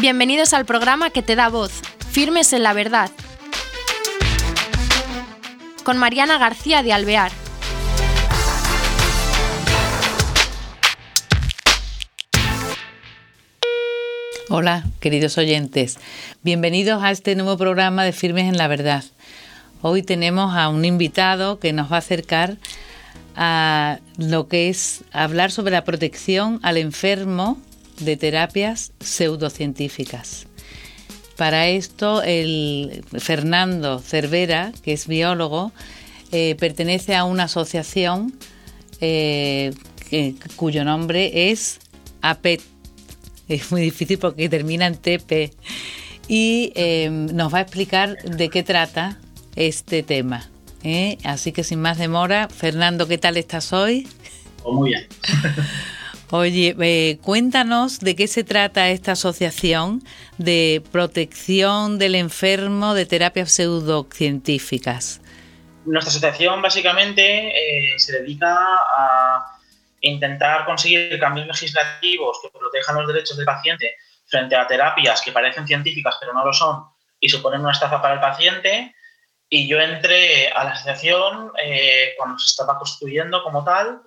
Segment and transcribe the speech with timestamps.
[0.00, 1.72] Bienvenidos al programa que te da voz,
[2.10, 3.10] Firmes en la Verdad,
[5.84, 7.30] con Mariana García de Alvear.
[14.48, 15.98] Hola, queridos oyentes.
[16.42, 19.04] Bienvenidos a este nuevo programa de Firmes en la Verdad.
[19.82, 22.56] Hoy tenemos a un invitado que nos va a acercar
[23.36, 27.58] a lo que es hablar sobre la protección al enfermo
[28.00, 30.46] de terapias pseudocientíficas.
[31.36, 35.72] Para esto, el Fernando Cervera, que es biólogo,
[36.32, 38.34] eh, pertenece a una asociación
[39.00, 39.72] eh,
[40.56, 41.80] cuyo nombre es
[42.20, 42.60] APET.
[43.48, 45.52] Es muy difícil porque termina en TP.
[46.28, 49.18] Y eh, nos va a explicar de qué trata
[49.56, 50.48] este tema.
[51.24, 54.06] Así que sin más demora, Fernando, ¿qué tal estás hoy?
[54.62, 55.06] Oh, muy bien.
[56.32, 60.00] Oye, eh, cuéntanos de qué se trata esta asociación
[60.38, 65.20] de protección del enfermo de terapias pseudocientíficas.
[65.84, 69.58] Nuestra asociación básicamente eh, se dedica a
[70.02, 75.66] intentar conseguir cambios legislativos que protejan los derechos del paciente frente a terapias que parecen
[75.66, 76.84] científicas pero no lo son
[77.18, 78.94] y suponen una estafa para el paciente.
[79.48, 84.00] Y yo entré a la asociación eh, cuando se estaba construyendo como tal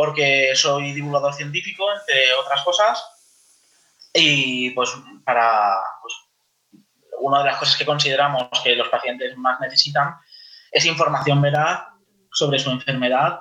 [0.00, 3.04] porque soy divulgador científico, entre otras cosas,
[4.14, 4.90] y pues
[5.26, 6.14] para pues,
[7.18, 10.14] una de las cosas que consideramos que los pacientes más necesitan
[10.72, 11.82] es información veraz
[12.32, 13.40] sobre su enfermedad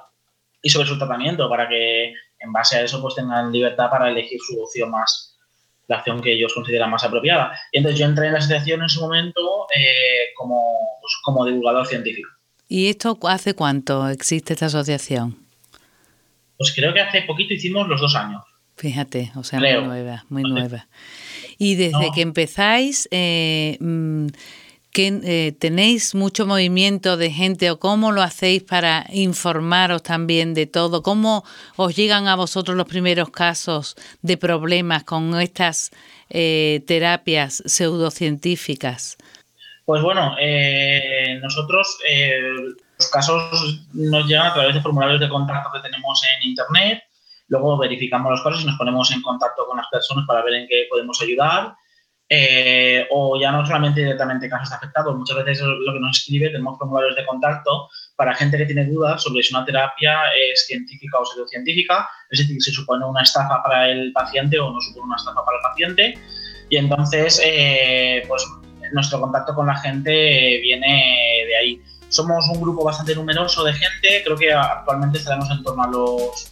[0.62, 4.42] y sobre su tratamiento para que en base a eso pues tengan libertad para elegir
[4.46, 5.38] su opción más
[5.88, 7.58] la acción que ellos consideran más apropiada.
[7.72, 11.88] Y entonces yo entré en la asociación en su momento eh, como, pues, como divulgador
[11.88, 12.30] científico.
[12.68, 15.49] ¿Y esto hace cuánto existe esta asociación?
[16.60, 18.44] Pues creo que hace poquito hicimos los dos años.
[18.76, 20.88] Fíjate, o sea, muy nueva, muy nueva.
[21.58, 24.28] Y desde que empezáis, eh, mm,
[24.94, 31.02] eh, ¿tenéis mucho movimiento de gente o cómo lo hacéis para informaros también de todo?
[31.02, 31.46] ¿Cómo
[31.78, 35.92] os llegan a vosotros los primeros casos de problemas con estas
[36.30, 39.18] eh, terapias pseudocientíficas?
[39.86, 40.36] Pues bueno,
[41.42, 41.98] nosotros
[43.00, 47.04] los casos nos llegan a través de formularios de contacto que tenemos en Internet,
[47.48, 50.68] luego verificamos los casos y nos ponemos en contacto con las personas para ver en
[50.68, 51.76] qué podemos ayudar.
[52.32, 56.78] Eh, o ya no solamente directamente casos afectados, muchas veces lo que nos escribe, tenemos
[56.78, 60.16] formularios de contacto para gente que tiene dudas sobre si una terapia
[60.52, 64.80] es científica o pseudocientífica, es decir, si supone una estafa para el paciente o no
[64.80, 66.20] supone una estafa para el paciente.
[66.70, 68.46] Y entonces, eh, pues
[68.92, 71.82] nuestro contacto con la gente viene de ahí.
[72.10, 76.52] Somos un grupo bastante numeroso de gente, creo que actualmente estaremos en torno a los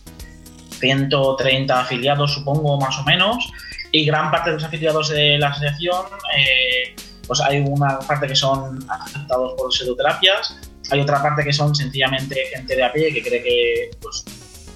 [0.80, 3.52] 130 afiliados, supongo, más o menos,
[3.92, 6.06] y gran parte de los afiliados de la asociación,
[6.38, 6.96] eh,
[7.26, 10.58] pues hay una parte que son afectados por pseudoterapias,
[10.92, 14.24] hay otra parte que son sencillamente gente de a pie que cree que, pues,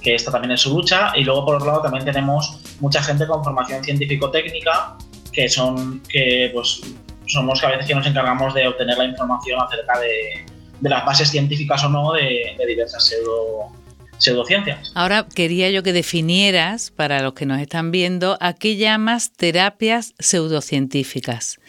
[0.02, 3.28] que esta también es su lucha, y luego por otro lado también tenemos mucha gente
[3.28, 4.98] con formación científico-técnica,
[5.32, 6.82] que son, que pues
[7.28, 10.46] somos que a veces que nos encargamos de obtener la información acerca de,
[10.82, 13.72] de las bases científicas o no de, diversas pseudo,
[14.18, 14.92] pseudociencias.
[14.96, 20.14] Ahora quería yo que definieras, para los que nos están viendo, a qué llamas terapias
[20.20, 21.60] pseudocientíficas.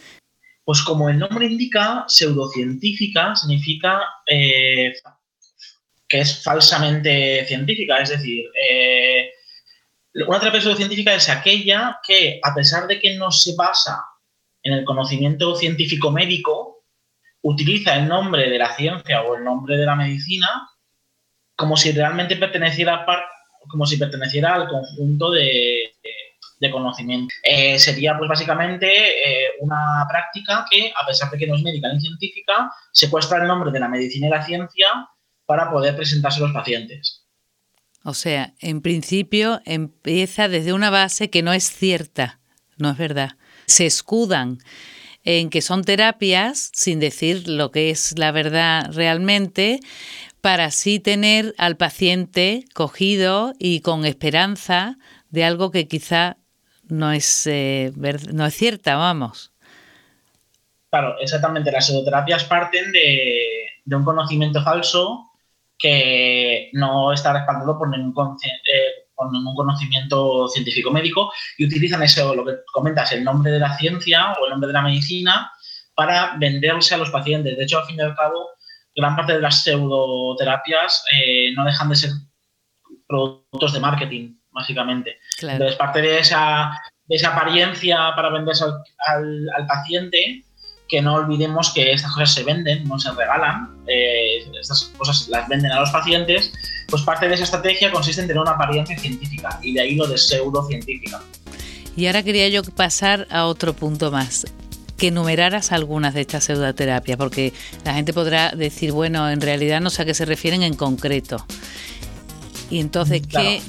[0.64, 4.92] Pues como el nombre indica, pseudocientífica significa eh,
[6.08, 9.30] que es falsamente científica, es decir, eh,
[10.26, 14.04] una terapia pseudocientífica es aquella que, a pesar de que no se basa
[14.62, 16.71] en el conocimiento científico médico,
[17.42, 20.68] utiliza el nombre de la ciencia o el nombre de la medicina
[21.56, 23.06] como si realmente perteneciera,
[23.68, 25.92] como si perteneciera al conjunto de,
[26.70, 27.34] conocimiento.
[27.42, 31.92] Eh, sería pues básicamente eh, una práctica que, a pesar de que no es médica
[31.92, 34.86] ni científica, secuestra el nombre de la medicina y la ciencia
[35.44, 37.24] para poder presentarse a los pacientes.
[38.04, 42.38] O sea, en principio empieza desde una base que no es cierta,
[42.76, 43.32] no es verdad.
[43.66, 44.58] Se escudan
[45.24, 49.80] en que son terapias, sin decir lo que es la verdad realmente,
[50.40, 54.98] para así tener al paciente cogido y con esperanza
[55.30, 56.36] de algo que quizá
[56.88, 57.92] no es, eh,
[58.32, 59.52] no es cierta, vamos.
[60.90, 61.72] Claro, exactamente.
[61.72, 65.30] Las pseudoterapias parten de, un conocimiento falso
[65.78, 68.91] que no está respaldado por ningún, eh,
[69.22, 73.76] con un conocimiento científico médico y utilizan eso, lo que comentas, el nombre de la
[73.76, 75.50] ciencia o el nombre de la medicina
[75.94, 77.56] para venderse a los pacientes.
[77.56, 78.50] De hecho, al fin y al cabo,
[78.94, 82.10] gran parte de las pseudoterapias eh, no dejan de ser
[83.06, 85.18] productos de marketing, básicamente.
[85.40, 86.72] Entonces, parte de esa,
[87.08, 90.44] esa apariencia para venderse al, al, paciente,
[90.88, 95.48] que no olvidemos que estas cosas se venden, no se regalan, eh, estas cosas las
[95.48, 96.52] venden a los pacientes,
[96.88, 100.06] pues parte de esa estrategia consiste en tener una apariencia científica y de ahí lo
[100.06, 101.22] de pseudocientífica.
[101.96, 104.46] Y ahora quería yo pasar a otro punto más
[104.96, 107.52] que enumeraras algunas de estas pseudoterapias, porque
[107.84, 111.44] la gente podrá decir, bueno, en realidad no sé a qué se refieren en concreto.
[112.70, 113.60] Y entonces, ¿qué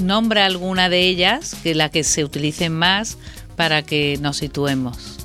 [0.00, 3.18] nombra alguna de ellas, que la que se utilicen más
[3.54, 5.18] para que nos situemos?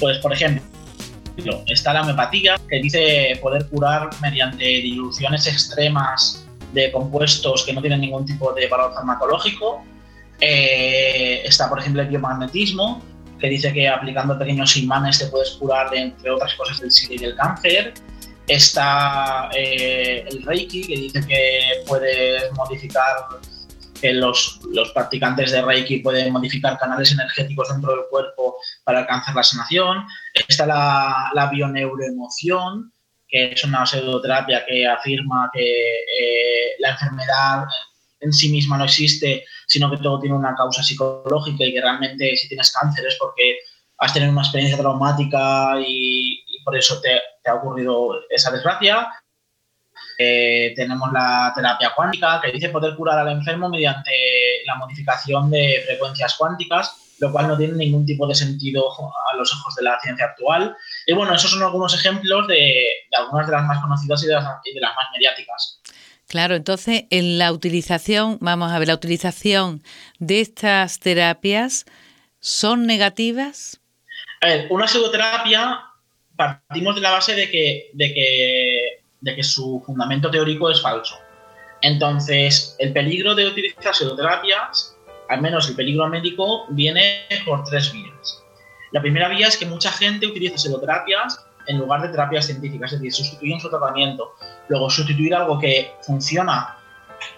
[0.00, 0.62] Pues, por ejemplo,
[1.66, 6.41] está la homeopatía, que dice poder curar mediante diluciones extremas
[6.72, 9.84] de compuestos que no tienen ningún tipo de valor farmacológico.
[10.40, 13.02] Eh, está, por ejemplo, el biomagnetismo,
[13.38, 17.18] que dice que aplicando pequeños imanes te puedes curar, entre otras cosas, del SIDA y
[17.18, 17.94] del cáncer.
[18.46, 23.16] Está eh, el Reiki, que dice que puedes modificar,
[24.00, 29.34] que los, los, practicantes de Reiki pueden modificar canales energéticos dentro del cuerpo para alcanzar
[29.34, 30.04] la sanación.
[30.48, 32.91] Está la, la bioneuroemoción,
[33.32, 37.64] que es una pseudoterapia que afirma que eh, la enfermedad
[38.20, 42.36] en sí misma no existe, sino que todo tiene una causa psicológica y que realmente
[42.36, 43.58] si tienes cáncer es porque
[43.98, 49.08] has tenido una experiencia traumática y, por eso te, ha ocurrido esa desgracia.
[50.18, 54.12] Eh, tenemos la terapia cuántica, que dice poder curar al enfermo mediante
[54.66, 59.54] la modificación de frecuencias cuánticas, lo cual no tiene ningún tipo de sentido a los
[59.54, 60.76] ojos de la ciencia actual.
[61.06, 62.84] Y bueno, esos son algunos ejemplos de,
[63.16, 65.80] algunas de las más conocidas y de las más mediáticas.
[66.26, 69.84] Claro, entonces en la utilización, vamos a ver, la utilización
[70.18, 71.86] de estas terapias
[72.40, 73.80] son negativas.
[74.40, 75.80] A ver, una pseudoterapia
[76.34, 81.16] partimos de la base de que, de que, de que su fundamento teórico es falso.
[81.82, 84.91] Entonces, el peligro de utilizar pseudoterapias,
[85.32, 88.42] al menos el peligro médico, viene por tres vías.
[88.92, 93.00] La primera vía es que mucha gente utiliza pseudoterapias en lugar de terapias científicas, es
[93.00, 94.34] decir, sustituyen su tratamiento.
[94.68, 96.76] Luego, sustituir algo que funciona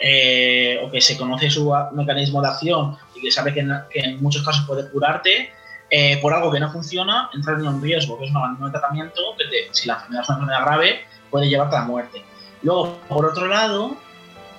[0.01, 4.43] eh, o que se conoce su mecanismo de acción y que sabe que en, muchos
[4.43, 5.53] casos puede curarte,
[5.91, 8.73] eh, por algo que no funciona, entrar en un riesgo, que es un abandono de
[8.73, 12.25] tratamiento, que si la enfermedad es una enfermedad grave, puede llevarte a la muerte.
[12.63, 13.97] Luego, por otro lado,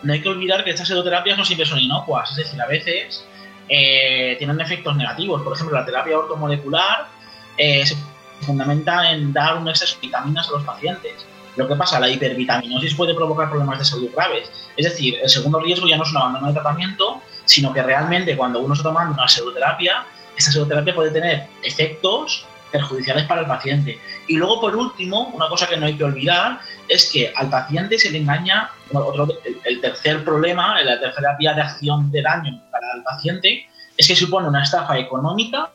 [0.05, 3.25] no hay que olvidar que estas pseudoterapias no siempre son inocuas, es decir, a veces
[3.67, 5.41] eh, tienen efectos negativos.
[5.41, 7.07] Por ejemplo, la terapia ortomolecular
[7.57, 7.95] se
[8.41, 11.25] fundamenta en dar un exceso de vitaminas a los pacientes.
[11.55, 14.51] Lo que pasa, la hipervitaminosis puede provocar problemas de salud graves.
[14.75, 18.35] Es decir, el segundo riesgo ya no es un abandono de tratamiento, sino que realmente
[18.35, 20.05] cuando uno está tomando una pseudoterapia,
[20.35, 23.99] esta pseudoterapia puede tener efectos perjudiciales para el paciente.
[24.27, 27.97] Y luego, por último, una cosa que no hay que olvidar es que al paciente
[27.97, 28.69] se le engaña,
[29.63, 33.67] el tercer problema, la tercera vía de acción de daño para el paciente,
[33.97, 35.69] es que supone una estafa económica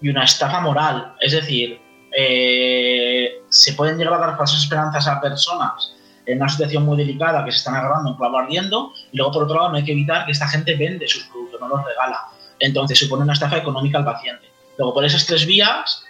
[0.00, 1.14] y una estafa moral.
[1.20, 1.80] Es decir,
[2.16, 5.92] eh, se pueden llegar a dar falsas esperanzas a personas
[6.26, 9.42] en una situación muy delicada que se están agarrando un clavo ardiendo y luego por
[9.44, 12.20] otro lado no hay que evitar que esta gente vende sus productos, no los regala.
[12.58, 14.45] Entonces supone una estafa económica al paciente.
[14.78, 16.04] Luego por esas tres vías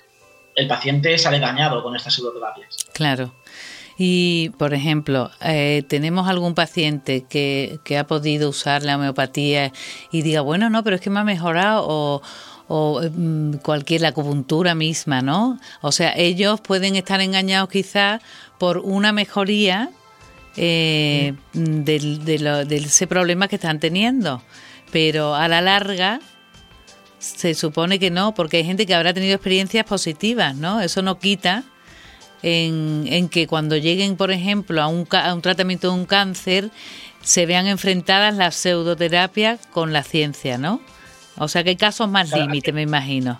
[0.55, 2.77] el paciente sale dañado con estas pseudoterapias.
[2.93, 3.35] Claro.
[3.99, 9.73] Y, por ejemplo, eh, tenemos algún paciente que, que, ha podido usar la homeopatía
[10.11, 12.23] y diga, bueno, no, pero es que me ha mejorado o,
[12.69, 15.59] o mm, cualquier la acupuntura misma, ¿no?
[15.81, 18.21] O sea, ellos pueden estar engañados quizás
[18.59, 19.91] por una mejoría
[20.57, 24.43] eh, de, ese problema que están teniendo,
[24.91, 26.21] pero a la larga
[27.27, 30.81] se supone que no, porque hay gente que habrá tenido experiencias positivas, ¿no?
[30.81, 31.65] Eso no quita
[32.43, 36.71] en, en que cuando lleguen, por ejemplo, a un, a un tratamiento de un cáncer,
[37.23, 40.81] se vean enfrentadas las pseudoterapias con la ciencia, ¿no?
[41.39, 43.39] O sea que hay casos más límite, me imagino.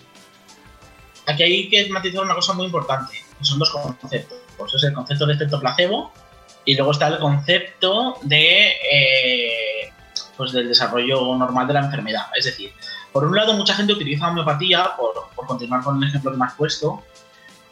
[1.25, 4.37] Aquí hay que matizar una cosa muy importante, que son dos conceptos.
[4.57, 6.11] Pues es el concepto de efecto placebo
[6.65, 9.91] y luego está el concepto de eh,
[10.35, 12.27] pues del desarrollo normal de la enfermedad.
[12.37, 12.71] Es decir,
[13.17, 15.11] por un lado, mucha gente utiliza homeopatía, por,
[15.47, 17.01] continuar con el ejemplo que me has puesto,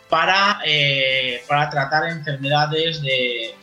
[0.09, 3.53] para, eh, para tratar enfermedades de,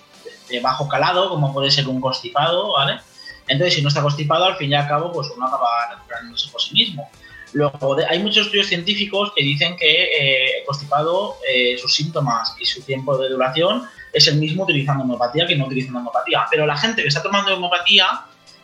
[0.48, 3.00] de, bajo calado, como puede ser un constipado, ¿vale?
[3.48, 6.62] Entonces, si no está constipado, al fin y al cabo, pues uno acaba recuperándose por
[6.62, 7.10] sí mismo.
[7.52, 12.64] Luego, hay muchos estudios científicos que dicen que eh, el constipado, eh, sus síntomas y
[12.64, 16.46] su tiempo de duración es el mismo utilizando homeopatía que no utilizando homeopatía.
[16.48, 18.06] Pero la gente que está tomando homeopatía,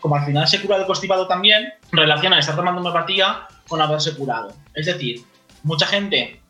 [0.00, 4.52] como al final se cura del constipado también, relaciona estar tomando homeopatía con haberse curado.
[4.74, 5.24] Es decir,
[5.62, 6.40] mucha gente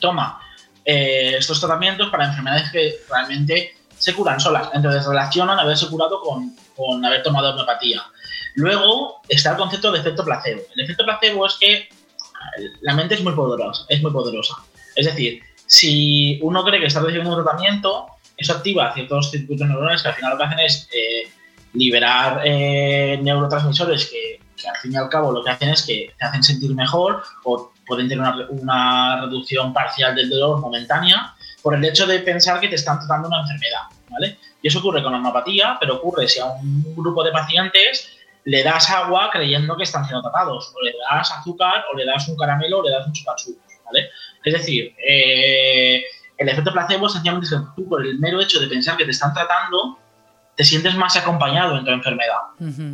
[0.00, 0.40] toma
[0.84, 4.68] eh, estos tratamientos para enfermedades que realmente se curan solas.
[4.74, 8.02] Entonces relacionan haberse curado con, con haber tomado homeopatía.
[8.54, 10.62] Luego está el concepto de efecto placebo.
[10.74, 11.88] El efecto placebo es que
[12.80, 14.54] la mente es muy poderosa, es muy poderosa.
[14.94, 20.02] Es decir, si uno cree que está recibiendo un tratamiento, eso activa ciertos circuitos neuronales
[20.02, 21.30] que al final lo que hacen es eh,
[21.72, 26.24] liberar eh, neurotransmisores que, al fin y al cabo lo que hacen es que te
[26.24, 31.84] hacen sentir mejor o pueden tener una, una, reducción parcial del dolor momentánea por el
[31.84, 34.38] hecho de pensar que te están tratando una enfermedad, ¿vale?
[34.62, 38.62] Y eso ocurre con la homopatía, pero ocurre si a un grupo de pacientes le
[38.62, 42.36] das agua creyendo que están siendo tratados, o le das azúcar, o le das un
[42.36, 44.08] caramelo, o le das un chupachú, ¿vale?
[44.44, 46.04] Es decir, eh,
[46.38, 49.10] el efecto placebo sencillamente es que tú, por el mero hecho de pensar que te
[49.10, 49.98] están tratando,
[50.56, 52.38] te sientes más acompañado en tu enfermedad.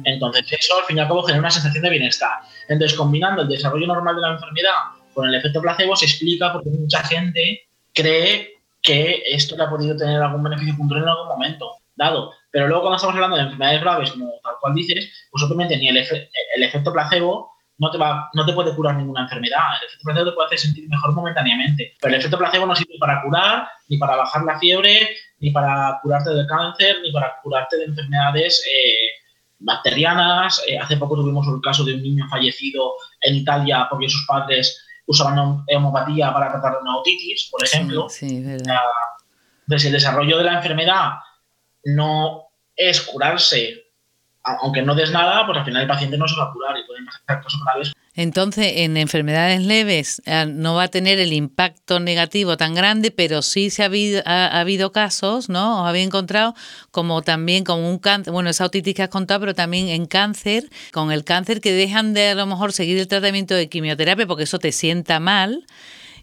[0.04, 2.40] Entonces, eso al fin y al cabo genera una sensación de bienestar.
[2.68, 4.74] Entonces, combinando el desarrollo normal de la enfermedad
[5.14, 9.70] con el efecto placebo, se explica por qué mucha gente cree que esto le ha
[9.70, 12.32] podido tener algún beneficio puntual en algún momento dado.
[12.50, 15.88] Pero luego cuando estamos hablando de enfermedades graves, como tal cual dices, pues obviamente ni
[15.88, 19.76] el, el efecto placebo no te, va, no te puede curar ninguna enfermedad.
[19.80, 21.94] El efecto placebo te puede hacer sentir mejor momentáneamente.
[22.00, 25.08] Pero el efecto placebo no sirve para curar, ni para bajar la fiebre,
[25.42, 29.08] ni para curarte del cáncer, ni para curarte de enfermedades eh,
[29.58, 30.62] bacterianas.
[30.66, 34.86] Eh, hace poco tuvimos el caso de un niño fallecido en Italia porque sus padres
[35.04, 38.08] usaban hemopatía para tratar una otitis, por ejemplo.
[38.08, 38.78] Sí, verdad.
[39.66, 41.10] Entonces, el desarrollo de la enfermedad
[41.84, 42.44] no
[42.76, 43.82] es curarse
[44.44, 46.84] aunque no des nada, pues al final el paciente no se va a curar y
[46.84, 47.92] pueden pasar cosas graves.
[48.14, 53.40] Entonces, en enfermedades leves eh, no va a tener el impacto negativo tan grande, pero
[53.40, 55.82] sí se ha habido, ha, habido casos, ¿no?
[55.82, 56.54] Os habéis encontrado
[56.90, 60.68] como también con un cáncer, bueno, esa otitis que has contado, pero también en cáncer,
[60.92, 64.44] con el cáncer que dejan de a lo mejor seguir el tratamiento de quimioterapia porque
[64.44, 65.66] eso te sienta mal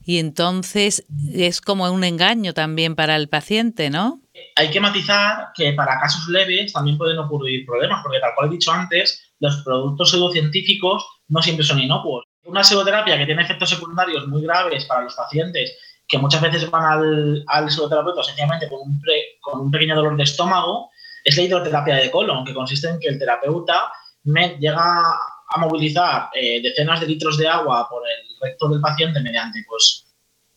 [0.05, 4.21] y entonces es como un engaño también para el paciente, ¿no?
[4.55, 8.53] hay que matizar que para casos leves también pueden ocurrir problemas, porque tal cual he
[8.53, 12.25] dicho antes, los productos pseudocientíficos no siempre son inocuos.
[12.43, 16.85] Una pseudoterapia que tiene efectos secundarios muy graves para los pacientes, que muchas veces van
[16.85, 19.01] al, al pseudoterapeuta sencillamente con un,
[19.39, 20.89] con un pequeño dolor de estómago,
[21.23, 23.91] es la hidroterapia de colon, que consiste en que el terapeuta
[24.23, 25.13] llega
[25.49, 30.05] a movilizar eh, decenas de litros de agua por el recto del paciente mediante pues,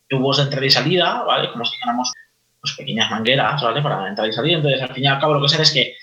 [0.09, 1.51] tubos de entrada y salida, ¿vale?
[1.51, 2.13] Como si dijéramos
[2.61, 3.83] pues, pequeñas mangueras, ¿vale?
[3.83, 4.57] Para entrar y salir.
[4.57, 5.97] Entonces, al fin y al cabo, lo que se es que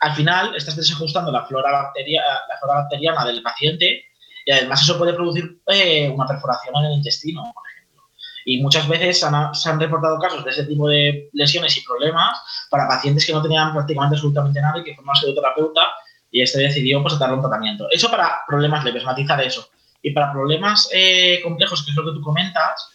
[0.00, 4.04] al final estás desajustando la flora, bacteria, la flora bacteriana del paciente
[4.44, 8.02] y además eso puede producir eh, una perforación en el intestino, por ejemplo.
[8.44, 12.88] Y muchas veces se han reportado casos de ese tipo de lesiones y problemas para
[12.88, 15.82] pacientes que no tenían prácticamente absolutamente nada y que fue un pseudoterapeuta
[16.30, 17.86] y este decidió pues, dar un tratamiento.
[17.90, 19.68] Eso para problemas leves, matizar eso.
[20.02, 22.92] Y para problemas eh, complejos, que es lo que tú comentas,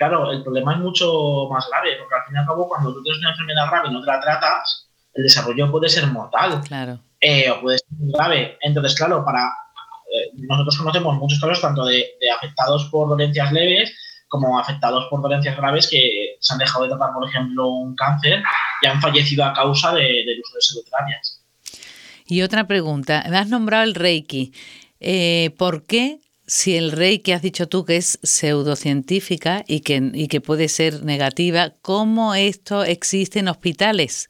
[0.00, 3.02] Claro, el problema es mucho más grave, porque al fin y al cabo, cuando tú
[3.02, 6.62] tienes una enfermedad grave y no te la tratas, el desarrollo puede ser mortal.
[6.66, 6.98] Claro.
[7.20, 8.56] Eh, o puede ser muy grave.
[8.62, 9.52] Entonces, claro, para
[10.12, 13.94] eh, nosotros conocemos muchos casos tanto de, afectados por dolencias leves
[14.28, 18.42] como afectados por dolencias graves que se han dejado de tratar, por ejemplo, un cáncer
[18.80, 21.42] y han fallecido a causa del uso de pseudoterapias.
[22.26, 24.52] Y otra pregunta, me has nombrado el Reiki.
[25.00, 30.66] Eh, ¿Por qué si el que has dicho tú que es pseudocientífica y que, puede
[30.66, 34.28] ser negativa, ¿cómo esto existe en hospitales?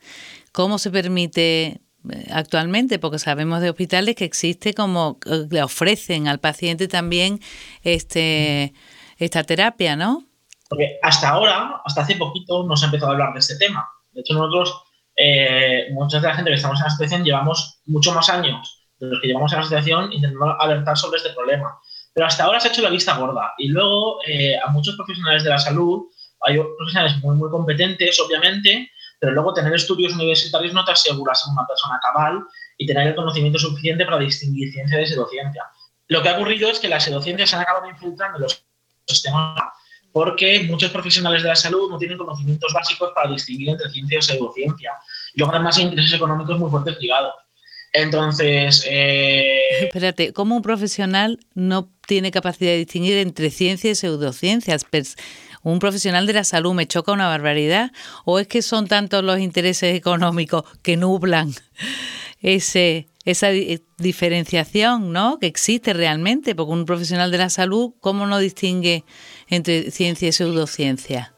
[0.53, 1.81] ¿Cómo se permite
[2.31, 2.99] actualmente?
[2.99, 7.41] Porque sabemos de hospitales que existe como eh, le ofrecen al paciente también
[7.83, 8.73] este,
[9.19, 10.25] esta terapia, ¿no?
[10.69, 13.89] Porque hasta ahora, hasta hace poquito, no se ha empezado a hablar de este tema.
[14.13, 14.83] De hecho, nosotros,
[15.17, 19.09] eh, mucha de la gente que estamos en la asociación, llevamos mucho más años de
[19.09, 21.79] los que llevamos en la asociación intentando alertar sobre este problema.
[22.15, 23.53] Pero hasta ahora se ha hecho la vista gorda.
[23.59, 26.05] Y luego eh, a muchos profesionales de la salud,
[26.41, 28.91] hay profesionales muy, muy competentes, obviamente,
[29.21, 32.43] pero luego tener estudios universitarios no te asegura ser una persona cabal
[32.79, 35.65] y tener el conocimiento suficiente para distinguir ciencia de pseudociencia.
[36.09, 38.65] Lo que ha ocurrido es que las pseudociencias se han acabado infiltrando en los
[39.07, 39.61] sistemas
[40.13, 44.23] porque muchos profesionales de la salud no tienen conocimientos básicos para distinguir entre ciencia y
[44.23, 44.93] pseudociencia.
[45.35, 47.35] Y además hay intereses económicos muy fuertes ligados.
[47.93, 48.85] Entonces...
[48.89, 49.61] Eh...
[49.83, 54.85] Espérate, ¿cómo un profesional no tiene capacidad de distinguir entre ciencia y pseudociencias?
[55.63, 57.93] Un profesional de la salud me choca una barbaridad
[58.25, 61.53] o es que son tantos los intereses económicos que nublan
[62.41, 63.49] ese esa
[63.99, 65.39] diferenciación ¿no?
[65.39, 69.05] que existe realmente, porque un profesional de la salud, ¿cómo no distingue
[69.49, 71.35] entre ciencia y pseudociencia?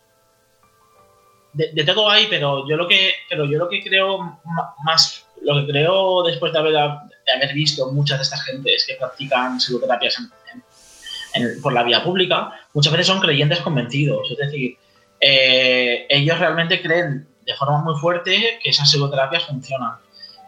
[1.55, 4.41] De, todo hay, pero yo lo que, pero yo lo que creo
[4.85, 8.95] más lo que creo después de haber, de haber visto muchas de estas gentes que
[8.95, 10.19] practican psicoterapias
[11.62, 14.31] por la vía pública, muchas veces son creyentes convencidos.
[14.31, 14.77] Es decir,
[15.21, 19.95] eh, ellos realmente creen de forma muy fuerte que esas psicoterapias funcionan.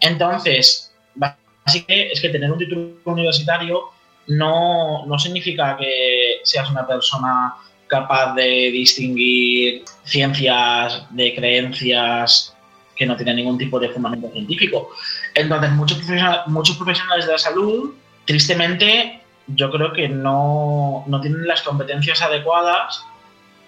[0.01, 3.91] Entonces, básicamente es que tener un título universitario
[4.27, 7.55] no, no significa que seas una persona
[7.87, 12.55] capaz de distinguir ciencias de creencias
[12.97, 14.91] que no tienen ningún tipo de fundamento científico.
[15.35, 15.99] Entonces, muchos
[16.47, 23.05] muchos profesionales de la salud, tristemente, yo creo que no, no tienen las competencias adecuadas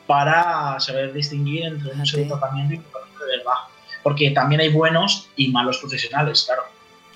[0.06, 3.52] para saber distinguir entre un tratamiento y un tratamiento de verdad.
[4.02, 6.62] Porque también hay buenos y malos profesionales, claro.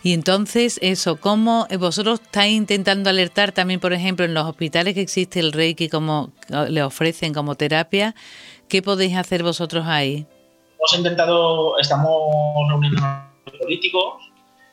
[0.03, 5.03] Y entonces, eso, ¿cómo vosotros estáis intentando alertar también, por ejemplo, en los hospitales que
[5.03, 6.33] existe el Reiki, como
[6.69, 8.15] le ofrecen como terapia?
[8.69, 10.27] ¿Qué podéis hacer vosotros ahí?
[10.79, 13.03] Hemos intentado, estamos reuniendo
[13.61, 14.15] políticos,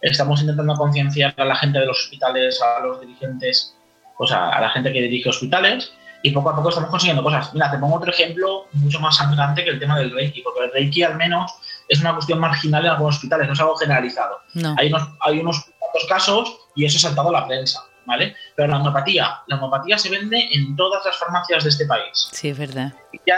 [0.01, 3.76] estamos intentando concienciar a la gente de los hospitales, a los dirigentes,
[4.17, 7.53] o sea, a la gente que dirige hospitales, y poco a poco estamos consiguiendo cosas.
[7.53, 10.71] Mira, te pongo otro ejemplo mucho más sangrante que el tema del Reiki, porque el
[10.71, 11.53] Reiki al menos
[11.87, 14.39] es una cuestión marginal en algunos hospitales, no es algo generalizado.
[14.77, 15.65] Hay, unos, hay unos
[16.09, 18.35] casos y eso ha saltado a la prensa, ¿vale?
[18.55, 22.29] Pero la homeopatía, la homeopatía se vende en todas las farmacias de este país.
[22.31, 22.93] Sí, es verdad.
[23.25, 23.37] Ya,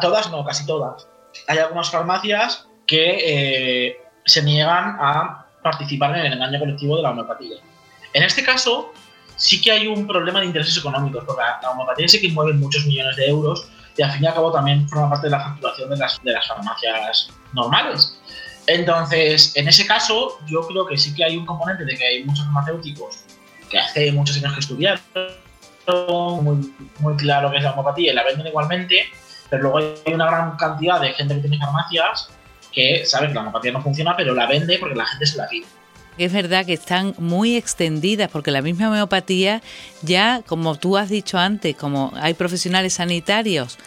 [0.00, 1.06] todas no, casi todas.
[1.48, 7.10] Hay algunas farmacias que eh, se niegan a participar en el engaño colectivo de la
[7.10, 7.56] homeopatía.
[8.14, 8.92] En este caso,
[9.42, 12.86] sí que hay un problema de intereses económicos, porque la homeopatía sí que mueve muchos
[12.86, 15.90] millones de euros y al fin y al cabo también forma parte de la facturación
[15.90, 18.20] de las, de las farmacias normales.
[18.68, 22.24] Entonces, en ese caso, yo creo que sí que hay un componente de que hay
[22.24, 23.24] muchos farmacéuticos
[23.68, 25.02] que hace muchos años que estudiaron,
[26.44, 29.06] muy, muy claro que es la homeopatía y la venden igualmente,
[29.50, 32.30] pero luego hay una gran cantidad de gente que tiene farmacias
[32.70, 35.48] que sabe que la homeopatía no funciona, pero la vende porque la gente se la
[35.48, 35.66] pide.
[36.18, 39.62] Es verdad que están muy extendidas porque la misma homeopatía
[40.02, 43.78] ya, como tú has dicho antes, como hay profesionales sanitarios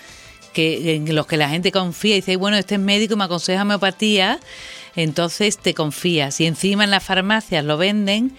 [0.53, 3.25] que en los que la gente confía y dice, bueno, este es médico y me
[3.25, 4.39] aconseja homeopatía,
[4.95, 6.39] entonces te confías.
[6.39, 8.31] Y encima en las farmacias lo venden,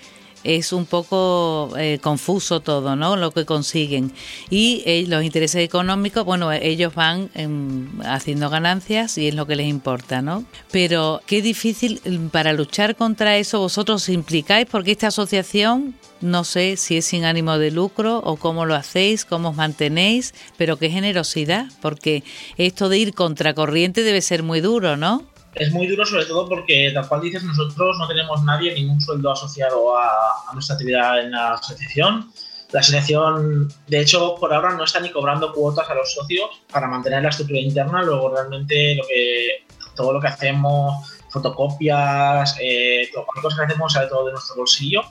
[0.47, 3.17] es un poco eh, confuso todo, ¿no?
[3.17, 4.13] Lo que consiguen.
[4.49, 9.57] Y eh, los intereses económicos, bueno, ellos van em, haciendo ganancias y es lo que
[9.57, 10.45] les importa, ¿no?
[10.71, 16.45] Pero qué difícil em, para luchar contra eso vosotros os implicáis porque esta asociación no
[16.45, 20.79] sé si es sin ánimo de lucro o cómo lo hacéis, cómo os mantenéis, pero
[20.79, 22.23] qué generosidad, porque
[22.57, 25.25] esto de ir contracorriente debe ser muy duro, ¿no?
[25.57, 29.33] Es muy duro sobre todo porque, tal cual dices, nosotros no tenemos nadie, ningún sueldo
[29.33, 32.31] asociado a, nuestra actividad en la asociación.
[32.73, 36.89] La asociación, de hecho, por ahora no está ni cobrando cuotas a los socios para
[36.89, 38.03] mantener la estructura interna.
[38.03, 39.65] Luego, realmente, lo que
[39.95, 45.03] todo lo que hacemos, fotocopias, eh, todo, lo que hacemos sale todo de nuestro bolsillo.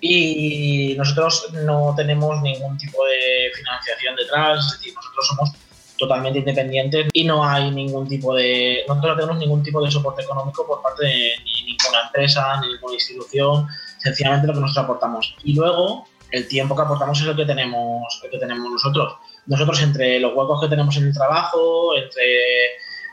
[0.00, 5.50] Y nosotros no tenemos ningún tipo de financiación detrás, es decir, nosotros somos
[5.98, 10.66] totalmente independientes y no hay ningún tipo de, no tenemos ningún tipo de soporte económico
[10.66, 13.66] por parte de ni ninguna empresa, ni ninguna institución,
[13.98, 15.36] sencillamente lo que nosotros aportamos.
[15.44, 19.14] Y luego, el tiempo que aportamos es el que tenemos, que tenemos nosotros.
[19.46, 22.64] Nosotros entre los huecos que tenemos en el trabajo, entre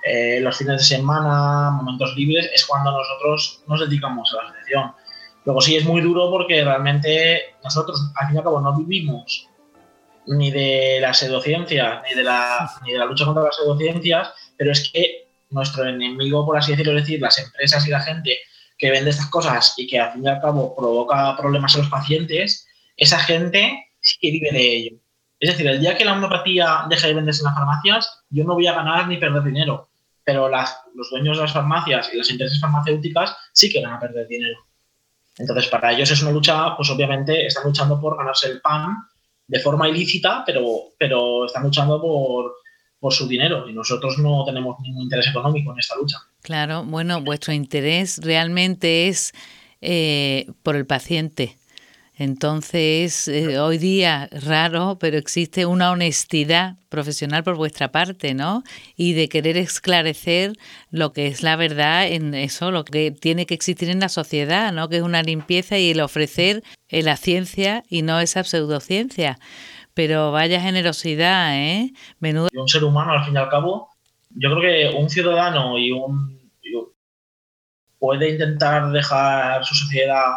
[0.03, 4.93] eh, los fines de semana, momentos libres, es cuando nosotros nos dedicamos a la asociación.
[5.45, 9.47] Luego sí es muy duro porque realmente nosotros, al fin y al cabo, no vivimos
[10.27, 14.71] ni de la pseudociencia, ni de la, ni de la lucha contra las pseudociencias, pero
[14.71, 18.37] es que nuestro enemigo, por así decirlo, es decir, las empresas y la gente
[18.77, 21.89] que vende estas cosas y que al fin y al cabo provoca problemas a los
[21.89, 24.97] pacientes, esa gente sí que vive de ello.
[25.39, 28.53] Es decir, el día que la homeopatía deje de venderse en las farmacias, yo no
[28.53, 29.89] voy a ganar ni perder dinero,
[30.23, 34.27] pero los dueños de las farmacias y las empresas farmacéuticas sí que van a perder
[34.27, 34.57] dinero.
[35.37, 38.97] Entonces, para ellos es una lucha, pues obviamente están luchando por ganarse el pan
[39.51, 42.53] de forma ilícita, pero, pero están luchando por,
[42.97, 46.19] por su dinero y nosotros no tenemos ningún interés económico en esta lucha.
[46.41, 49.33] Claro, bueno, vuestro interés realmente es
[49.81, 51.57] eh, por el paciente.
[52.21, 58.61] Entonces, eh, hoy día raro, pero existe una honestidad profesional por vuestra parte, ¿no?
[58.95, 60.53] Y de querer esclarecer
[60.91, 64.71] lo que es la verdad en eso, lo que tiene que existir en la sociedad,
[64.71, 64.87] ¿no?
[64.87, 69.39] Que es una limpieza y el ofrecer la ciencia y no esa pseudociencia.
[69.95, 71.91] Pero vaya generosidad, ¿eh?
[72.19, 72.49] Menudo.
[72.53, 73.89] un ser humano, al fin y al cabo,
[74.29, 76.39] yo creo que un ciudadano y un
[77.97, 80.33] puede intentar dejar su sociedad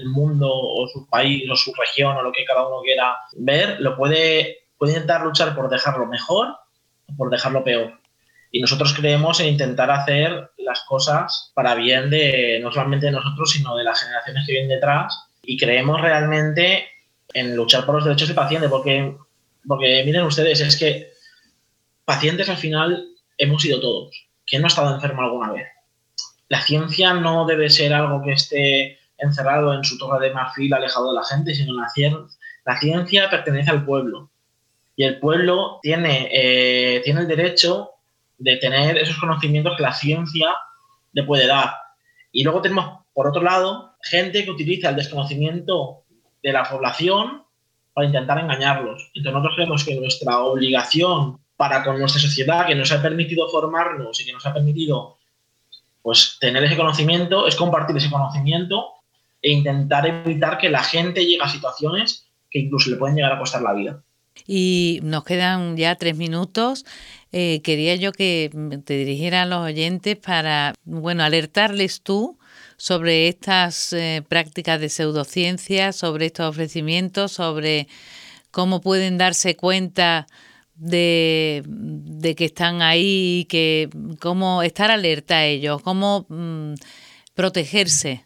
[0.00, 3.80] el mundo o su país o su región o lo que cada uno quiera ver,
[3.80, 6.48] lo puede, puede intentar luchar por dejarlo mejor
[7.08, 7.98] o por dejarlo peor.
[8.50, 13.50] Y nosotros creemos en intentar hacer las cosas para bien de no solamente de nosotros,
[13.50, 15.28] sino de las generaciones que vienen detrás.
[15.42, 16.88] Y creemos realmente
[17.34, 19.16] en luchar por los derechos del paciente, porque,
[19.66, 21.12] porque miren ustedes, es que
[22.04, 24.28] pacientes al final hemos sido todos.
[24.46, 25.68] ¿Quién no ha estado enfermo alguna vez?
[26.48, 31.10] La ciencia no debe ser algo que esté encerrado en su torre de marfil, alejado
[31.10, 34.30] de la gente, sino la, ciencia pertenece al pueblo.
[34.96, 37.90] Y el pueblo tiene, eh, tiene el derecho
[38.38, 40.54] de tener esos conocimientos que la ciencia
[41.12, 41.74] le puede dar.
[42.32, 46.04] Y luego tenemos, por otro lado, gente que utiliza el desconocimiento
[46.42, 47.42] de la población
[47.92, 49.10] para intentar engañarlos.
[49.14, 54.20] Entonces nosotros creemos que nuestra obligación para con nuestra sociedad, que nos ha permitido formarnos
[54.20, 55.18] y que nos ha permitido
[56.02, 58.97] pues tener ese conocimiento, es compartir ese conocimiento
[59.42, 63.38] e intentar evitar que la gente llegue a situaciones que incluso le pueden llegar a
[63.38, 64.02] costar la vida.
[64.46, 66.84] Y nos quedan ya tres minutos.
[67.32, 68.50] Eh, quería yo que
[68.84, 72.38] te dirigieran a los oyentes para, bueno, alertarles tú
[72.76, 77.88] sobre estas eh, prácticas de pseudociencia, sobre estos ofrecimientos, sobre
[78.50, 80.26] cómo pueden darse cuenta
[80.76, 81.64] de,
[82.36, 86.74] que están ahí, que cómo estar alerta a ellos, cómo mm,
[87.34, 88.24] protegerse.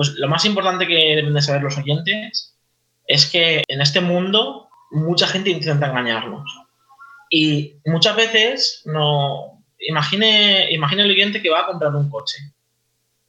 [0.00, 2.56] Pues lo más importante que deben de saber los oyentes
[3.06, 6.50] es que en este mundo mucha gente intenta engañarnos.
[7.28, 9.62] Y muchas veces no.
[9.78, 12.38] Imagine, imagine el oyente que va a comprar un coche.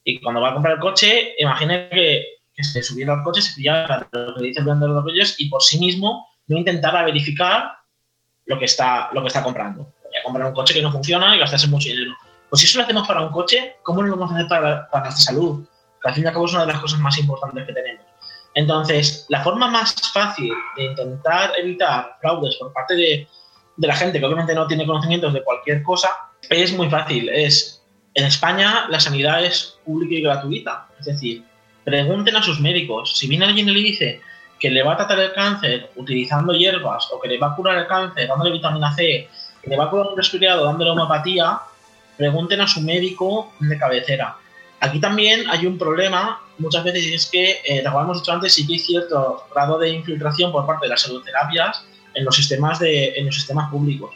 [0.06, 2.26] Y cuando va a comprar el coche, imagine que,
[2.64, 5.62] se subiera al coche, se pillara lo que dice el vendedor de ellos y por
[5.62, 7.70] sí mismo no intentara verificar
[8.46, 9.94] lo que está, lo que está comprando.
[10.06, 12.16] Voy a comprar un coche que no funciona y gastarse mucho dinero.
[12.50, 15.04] Pues si eso lo hacemos para un coche, ¿cómo lo vamos a hacer para, para
[15.08, 15.66] nuestra salud?
[16.04, 18.06] Al fin y al cabo es una de las cosas más importantes que tenemos.
[18.54, 23.28] Entonces, la forma más fácil de intentar evitar fraudes por parte de,
[23.78, 26.10] de la gente que obviamente no tiene conocimientos de cualquier cosa
[26.50, 27.30] es muy fácil.
[27.30, 27.82] Es
[28.14, 30.88] en España la sanidad es pública y gratuita.
[31.00, 31.44] Es decir,
[31.84, 33.18] pregunten a sus médicos.
[33.18, 34.22] Si viene alguien y le dice
[34.60, 37.78] que le va a tratar el cáncer utilizando hierbas o que le va a curar
[37.78, 39.28] el cáncer dándole vitamina C,
[39.62, 41.60] que le va a curar un resfriado dándole homopatía,
[42.18, 44.36] pregunten a su médico de cabecera.
[44.82, 48.65] Aquí también hay un problema, muchas veces es que, eh, como hemos dicho antes, sí
[48.65, 53.10] que hay cierto grado de infiltración por parte de las pseudoterapias en los sistemas, de,
[53.10, 54.15] en los sistemas públicos.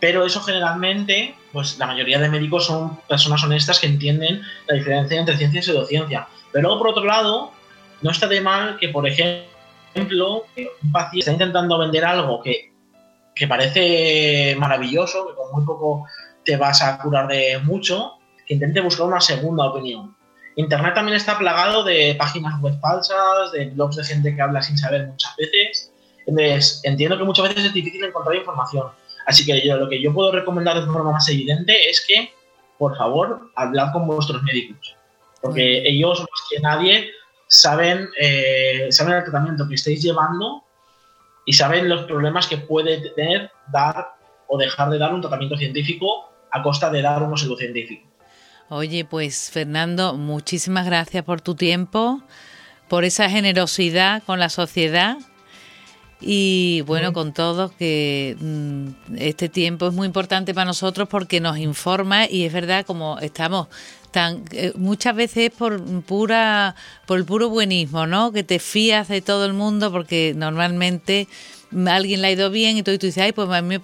[0.00, 5.18] Pero eso generalmente, pues la mayoría de médicos son personas honestas que entienden la diferencia
[5.18, 6.28] entre ciencia y pseudociencia.
[6.52, 7.52] Pero luego, por otro lado,
[8.02, 10.44] no está de mal que, por ejemplo,
[10.82, 12.70] un paciente está intentando vender algo que,
[13.34, 16.04] que parece maravilloso, que con muy poco
[16.44, 18.18] te vas a curar de mucho,
[18.52, 20.14] intente buscar una segunda opinión.
[20.56, 24.76] Internet también está plagado de páginas web falsas, de blogs de gente que habla sin
[24.76, 25.92] saber muchas veces.
[26.26, 28.88] Entonces, entiendo que muchas veces es difícil encontrar información.
[29.26, 32.32] Así que yo lo que yo puedo recomendar de forma más evidente es que,
[32.78, 34.94] por favor, hablad con vuestros médicos.
[35.40, 37.10] Porque ellos, más que nadie,
[37.48, 40.64] saben, eh, saben el tratamiento que estáis llevando
[41.44, 44.14] y saben los problemas que puede tener dar
[44.48, 48.11] o dejar de dar un tratamiento científico a costa de dar uno pseudocientífico.
[48.74, 52.22] Oye, pues Fernando, muchísimas gracias por tu tiempo,
[52.88, 55.18] por esa generosidad con la sociedad.
[56.22, 61.58] Y bueno, con todo que mm, este tiempo es muy importante para nosotros porque nos
[61.58, 63.68] informa y es verdad como estamos
[64.10, 66.74] tan eh, muchas veces por pura
[67.06, 68.32] por el puro buenismo, ¿no?
[68.32, 71.28] Que te fías de todo el mundo porque normalmente
[71.86, 73.76] alguien le ha ido bien y tú, dices, ay, pues a mí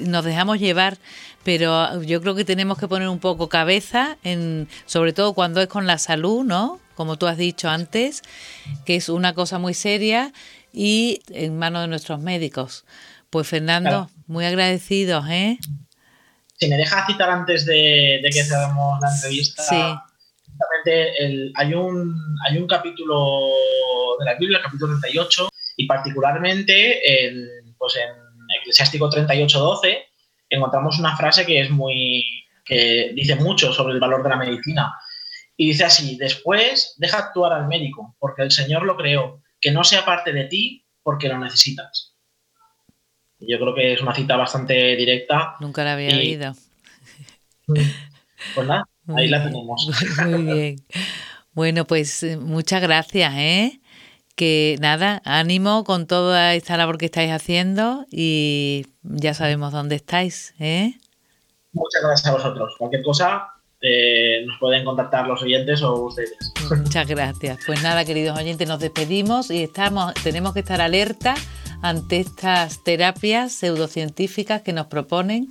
[0.00, 0.98] nos dejamos llevar,
[1.46, 5.68] pero yo creo que tenemos que poner un poco cabeza, en, sobre todo cuando es
[5.68, 6.80] con la salud, ¿no?
[6.96, 8.22] Como tú has dicho antes,
[8.84, 10.32] que es una cosa muy seria
[10.72, 12.84] y en manos de nuestros médicos.
[13.30, 15.60] Pues Fernando, muy agradecidos, ¿eh?
[16.56, 19.76] Si me dejas citar antes de, que cerremos la entrevista, sí.
[21.54, 22.12] hay, un,
[22.44, 23.50] hay un capítulo
[24.18, 28.10] de la Biblia, el capítulo 38, y particularmente el, pues en
[28.62, 30.05] Eclesiástico 38.12
[30.48, 32.24] encontramos una frase que es muy
[32.64, 34.92] que dice mucho sobre el valor de la medicina.
[35.56, 39.84] Y dice así, después deja actuar al médico, porque el Señor lo creó, que no
[39.84, 42.14] sea parte de ti porque lo necesitas.
[43.38, 45.54] Yo creo que es una cita bastante directa.
[45.60, 46.54] Nunca la había oído.
[47.66, 49.88] Pues nada, ahí la tenemos.
[50.26, 50.76] Muy bien.
[51.52, 53.80] Bueno, pues eh, muchas gracias, ¿eh?
[54.36, 60.54] Que nada, ánimo con toda esta labor que estáis haciendo y ya sabemos dónde estáis.
[60.60, 60.94] ¿eh?
[61.72, 62.74] Muchas gracias a vosotros.
[62.78, 63.48] Cualquier cosa
[63.80, 66.52] eh, nos pueden contactar los oyentes o ustedes.
[66.70, 67.58] Muchas gracias.
[67.66, 71.34] Pues nada, queridos oyentes, nos despedimos y estamos, tenemos que estar alerta
[71.80, 75.48] ante estas terapias pseudocientíficas que nos proponen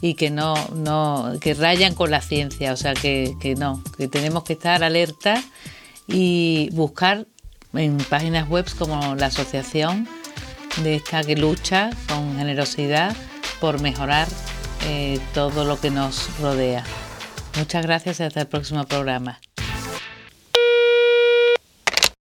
[0.00, 4.06] y que no, no, que rayan con la ciencia, o sea que, que no, que
[4.06, 5.42] tenemos que estar alerta
[6.06, 7.26] y buscar
[7.74, 10.08] en páginas web como la asociación
[10.82, 13.14] de esta que lucha con generosidad
[13.60, 14.28] por mejorar
[14.86, 16.84] eh, todo lo que nos rodea.
[17.56, 19.40] Muchas gracias y hasta el próximo programa.